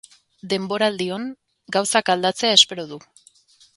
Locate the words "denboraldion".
0.53-1.27